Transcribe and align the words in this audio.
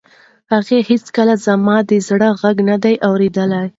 هغې 0.53 0.79
هیڅکله 0.89 1.35
زما 1.45 1.77
د 1.89 1.91
زړه 2.07 2.29
غږ 2.41 2.57
و 2.63 2.65
نه 2.67 2.75
اورېد. 3.07 3.37